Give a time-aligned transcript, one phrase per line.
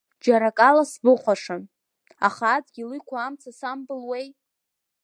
[0.23, 1.63] Џьара акала сбыхәашан,
[2.27, 4.27] аха адгьыл иқәу амца самбылуеи.